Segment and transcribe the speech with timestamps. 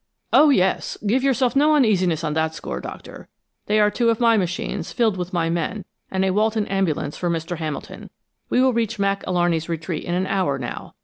[0.33, 0.97] "Oh, yes.
[1.05, 3.27] Give yourself no uneasiness on that score, Doctor.
[3.67, 7.29] They are two of my machines, filled with my men, and a Walton ambulance for
[7.29, 7.57] Mr.
[7.57, 8.09] Hamilton.
[8.49, 10.95] We will reach Mac Alarney's retreat in an hour, now.